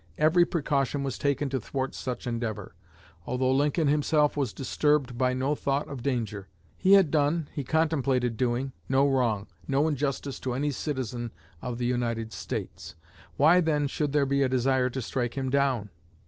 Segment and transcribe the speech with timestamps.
[0.17, 2.73] Every precaution was taken to thwart such endeavor;
[3.27, 6.47] although Lincoln himself was disturbed by no thought of danger.
[6.75, 11.29] He had done, he contemplated doing, no wrong, no injustice to any citizen
[11.61, 12.95] of the United States;
[13.37, 15.91] why then should there be a desire to strike him down?